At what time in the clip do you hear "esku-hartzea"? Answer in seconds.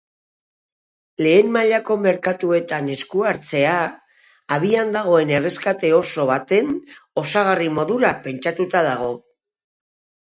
2.95-3.75